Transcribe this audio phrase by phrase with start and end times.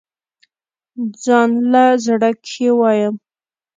[1.23, 3.15] ځانله زړۀ کښې وايم